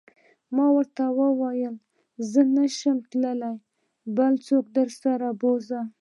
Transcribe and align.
ما 0.55 0.65
ورته 0.77 1.03
وویل: 1.19 1.73
نه، 1.75 1.79
زه 2.31 2.41
نه 2.55 2.65
شم 2.77 2.97
تلای، 3.11 3.57
بل 4.15 4.33
څوک 4.47 4.65
درسره 4.77 5.27
و 5.33 5.37
بوزه. 5.41 5.81